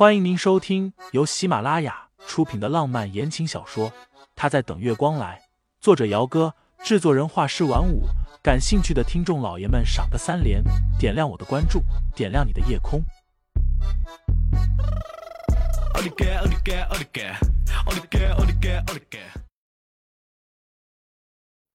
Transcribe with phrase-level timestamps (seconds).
[0.00, 3.90] 欢迎您收听由喜马拉雅出品的浪漫言情小说
[4.34, 5.38] 《他在等月光来》，
[5.78, 8.04] 作者：姚哥，制作人：画师晚舞。
[8.42, 10.64] 感兴趣的听众老爷们，赏个三连，
[10.98, 11.82] 点亮我的关注，
[12.16, 13.04] 点亮你的夜空。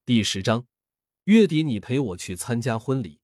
[0.03, 0.65] 第十章，
[1.25, 3.19] 月底你陪我去参加婚礼。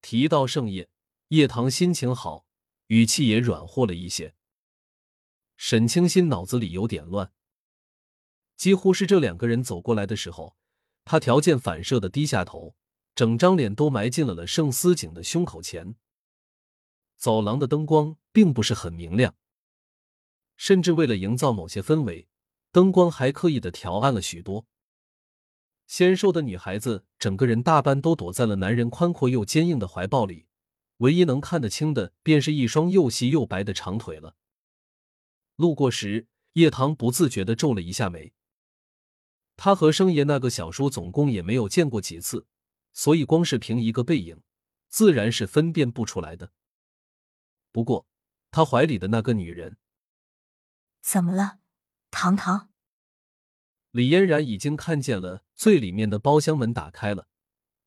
[0.00, 0.86] 提到盛宴，
[1.30, 2.44] 叶棠心情好。
[2.88, 4.34] 语气也软和了一些。
[5.56, 7.32] 沈清心脑子里有点乱，
[8.56, 10.56] 几乎是这两个人走过来的时候，
[11.04, 12.74] 他条件反射的低下头，
[13.14, 15.94] 整张脸都埋进了了盛思景的胸口前。
[17.16, 19.36] 走廊的灯光并不是很明亮，
[20.56, 22.28] 甚至为了营造某些氛围，
[22.72, 24.66] 灯光还刻意的调暗了许多。
[25.86, 30.46] 纤瘦的女孩子整个人大半都躲在了男人宽阔又坚硬的怀抱里。
[31.02, 34.36] 唯一能看得清的，便是一双又细又白的长腿了。
[35.56, 38.32] 路过时，叶棠不自觉的皱了一下眉。
[39.56, 42.46] 他和生爷那个小叔总共也没有见过几次，
[42.92, 44.42] 所以光是凭一个背影，
[44.88, 46.52] 自然是分辨不出来的。
[47.72, 48.06] 不过，
[48.52, 49.78] 他怀里的那个女人，
[51.00, 51.58] 怎么了，
[52.12, 52.70] 糖糖？
[53.90, 57.26] 李嫣然已经看见了最里面的包厢门打开了，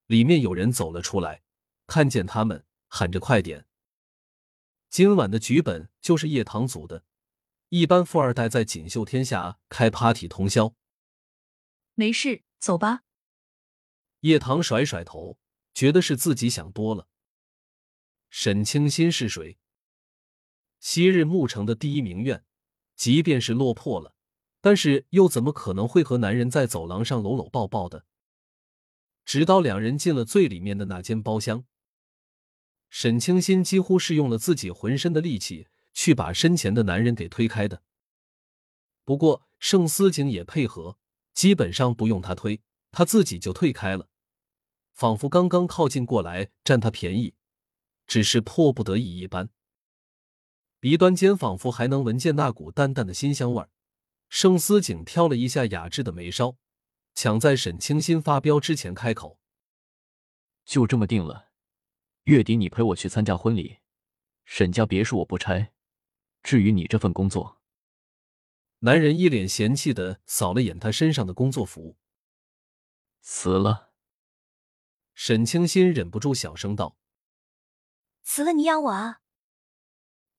[0.05, 1.43] 里面有人走了出来，
[1.87, 2.65] 看见他们。
[2.97, 3.65] 喊着快点！
[4.89, 7.03] 今晚的剧本就是叶棠组的，
[7.67, 10.73] 一般富二代在锦绣天下开 party 通宵。
[11.93, 13.03] 没事，走吧。
[14.21, 15.37] 叶棠甩甩头，
[15.73, 17.09] 觉得是自己想多了。
[18.29, 19.57] 沈清心是谁？
[20.79, 22.45] 昔日沐城的第一名媛，
[22.95, 24.15] 即便是落魄了，
[24.61, 28.05] 但是又怎么可能会和男人在走廊上搂搂抱抱的？
[29.25, 31.65] 直到两人进了最里面的那间包厢。
[32.97, 37.83] 沈清心几乎是用了自己浑身的力气去把身前的男人给推开的。
[39.03, 40.97] 不过盛思景也配合，
[41.33, 42.61] 基本上不用他推，
[42.93, 44.07] 他自己就退开了，
[44.93, 47.33] 仿佛刚刚靠近过来占他便宜，
[48.07, 49.49] 只是迫不得已一般。
[50.79, 53.69] 鼻端间仿佛还能闻见那股淡淡的新香味儿。
[54.29, 56.55] 盛思景挑了一下雅致的眉梢，
[57.13, 59.37] 抢在沈清心发飙之前开口
[60.63, 61.49] ：“就这么定了。”
[62.25, 63.77] 月底你陪我去参加婚礼，
[64.45, 65.71] 沈家别墅我不拆。
[66.41, 67.61] 至于你这份工作，
[68.79, 71.97] 男人一脸嫌弃的扫了眼他身上的工作服，
[73.21, 73.91] 辞了。
[75.13, 76.97] 沈清心忍不住小声道
[78.23, 79.21] ：“辞了你养我啊？”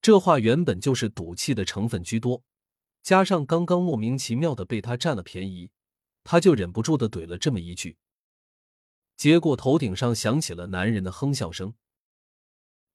[0.03, 2.42] 这话原本就是赌气的成分居多，
[3.00, 5.70] 加上刚刚莫名其妙的被他占了便宜，
[6.24, 7.97] 他就忍不住的怼了这么一句。
[9.16, 11.75] 结果头顶上响起了男人的哼笑声。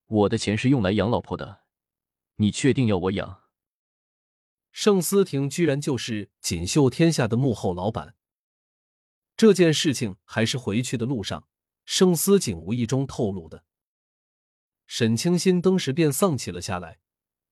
[0.06, 1.62] 我的钱是用来养老婆的，
[2.36, 3.42] 你确定要我养？
[4.72, 8.16] 盛思婷居然就是锦绣天下的幕后老板。
[9.36, 11.48] 这件事情还是回去的路上，
[11.84, 13.66] 盛思景无意中透露的。
[14.86, 17.00] 沈清心当时便丧气了下来，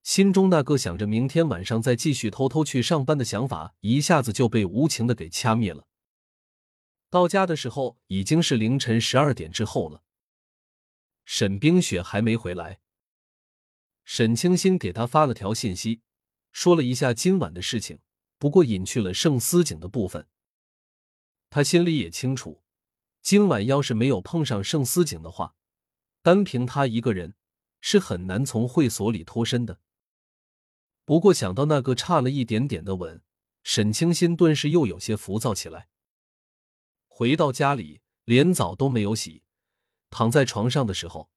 [0.04, 5.88] 心中那个想着明天晚上再继续偷偷去上班的想法，一下子就被无情的给掐灭了。
[7.10, 10.04] 到家的时候已经是凌晨十二点之后了，
[11.26, 12.82] 沈冰雪还没回来。
[14.04, 16.02] 沈清心给他发了条信息，
[16.52, 18.00] 说了一下今晚的事情，
[18.38, 20.28] 不过隐去了盛思景的部分。
[21.50, 22.64] 他心里也清楚，
[23.24, 25.56] 今晚要是没有碰上盛思景的话，
[26.22, 27.34] 单凭他一个人
[27.82, 29.80] 是很难从会所里脱身的。
[31.06, 33.24] 不过想到那个差了一点点的吻，
[33.64, 35.88] 沈清心顿时又有些浮躁起来。
[37.20, 39.44] 回到家里，连澡都没有洗，
[40.10, 41.30] 躺在床上的时候，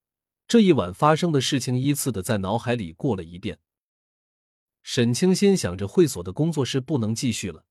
[0.46, 3.58] 这一晚发生的事情依次的在脑海里过了一遍。
[4.84, 7.66] 沈清心想着会所的工作室不能继续了，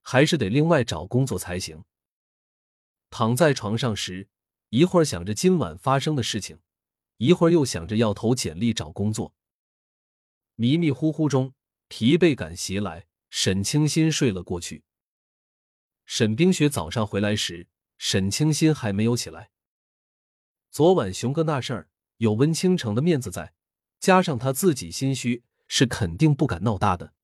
[0.00, 1.84] 还是得另外找工作才行。
[3.10, 4.30] 躺在床上时，
[4.70, 6.60] 一会儿想着今晚发生的事情，
[7.18, 9.34] 一会儿又想着要投简历找工作。
[10.54, 11.52] 迷迷糊糊中，
[11.88, 14.82] 疲惫感袭来，沈清心睡了过去。
[16.12, 19.52] 沈冰雪早上回来时，沈清心还没有起来。
[20.68, 23.54] 昨晚熊哥那事儿有温倾城的面子在，
[24.00, 27.14] 加上他自己心虚，是肯定不敢闹大的。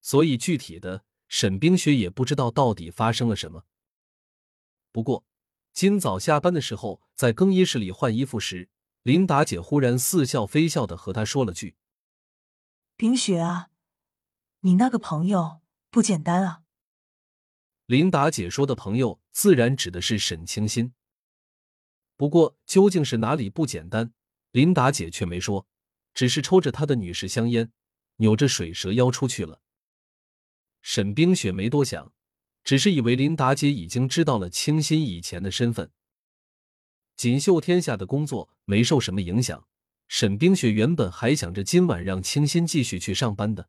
[0.00, 3.66] 所以具体的，沈冰雪也不知道到底发生了什么。
[4.90, 5.26] 不过
[5.74, 8.70] 今早下班的时候，在更衣室里换衣服时，
[9.02, 11.76] 琳达姐忽然似笑非笑的和他说了句
[12.96, 13.68] ：“冰雪啊，
[14.60, 16.62] 你那个朋友不简单啊。”
[17.86, 20.92] 琳达姐说的朋友，自然指的是沈清心。
[22.16, 24.12] 不过，究竟是哪里不简单，
[24.50, 25.68] 琳达姐却没说，
[26.12, 27.70] 只是抽着他的女士香烟，
[28.16, 29.60] 扭着水蛇腰出去了。
[30.82, 32.12] 沈冰雪没多想，
[32.64, 35.92] 只是以为林达姐已经知道了清新以前的身份。
[37.14, 39.64] 锦绣天下的工作没受什么影响，
[40.08, 43.68] 沈冰雪原本还想着今晚让清新继续去上班的。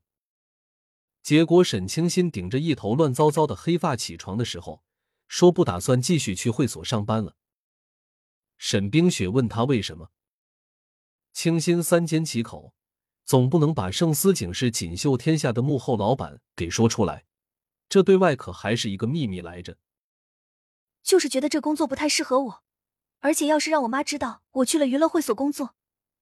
[1.27, 4.81] 结果沈清新顶着一头乱糟糟的黑发起床的时候，
[5.27, 7.35] 说不打算继续去会所上班了。
[8.57, 10.12] 沈冰雪问他为什么，
[11.33, 12.74] 清新三缄其口。
[13.25, 17.25] 总不能把盛思景是锦绣天下的幕后老板给说出来，
[17.89, 19.77] 这对外可还是一个秘密来着。
[21.03, 22.63] 就是觉得这工作不太适合我，
[23.19, 25.75] 而且要是让我妈知道我去了娱乐会所工作，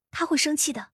[0.09, 0.93] 她会生气的。